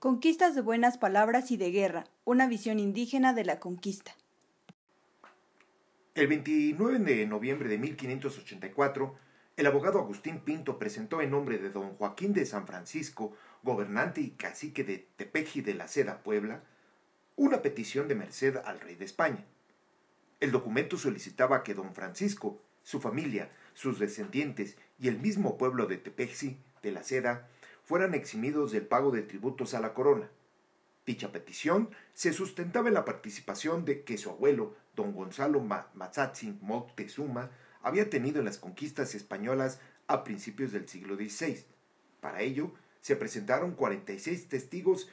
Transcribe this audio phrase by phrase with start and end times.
[0.00, 4.14] Conquistas de buenas palabras y de guerra, una visión indígena de la conquista.
[6.14, 9.16] El 29 de noviembre de 1584,
[9.56, 13.34] el abogado Agustín Pinto presentó en nombre de don Joaquín de San Francisco,
[13.64, 16.62] gobernante y cacique de Tepeji de la Seda, Puebla,
[17.34, 19.44] una petición de merced al rey de España.
[20.38, 25.98] El documento solicitaba que don Francisco, su familia, sus descendientes y el mismo pueblo de
[25.98, 27.48] Tepeji de la Seda
[27.88, 30.28] fueran eximidos del pago de tributos a la corona.
[31.06, 35.60] Dicha petición se sustentaba en la participación de que su abuelo, don Gonzalo
[35.94, 41.64] Mazatzin Moctezuma, había tenido en las conquistas españolas a principios del siglo XVI.
[42.20, 45.08] Para ello, se presentaron 46 testigos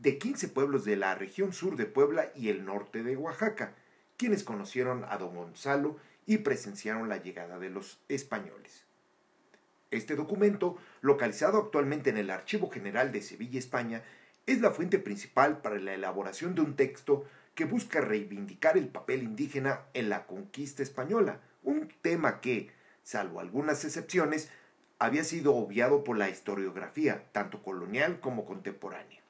[0.00, 3.74] de 15 pueblos de la región sur de Puebla y el norte de Oaxaca,
[4.16, 8.86] quienes conocieron a don Gonzalo y presenciaron la llegada de los españoles.
[9.94, 14.02] Este documento, localizado actualmente en el Archivo General de Sevilla, España,
[14.44, 19.22] es la fuente principal para la elaboración de un texto que busca reivindicar el papel
[19.22, 22.70] indígena en la conquista española, un tema que,
[23.04, 24.50] salvo algunas excepciones,
[24.98, 29.20] había sido obviado por la historiografía, tanto colonial como contemporánea.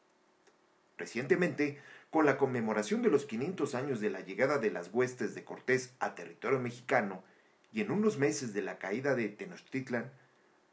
[0.97, 1.79] Recientemente,
[2.09, 5.93] con la conmemoración de los 500 años de la llegada de las huestes de Cortés
[6.01, 7.23] a territorio mexicano
[7.71, 10.11] y en unos meses de la caída de Tenochtitlan,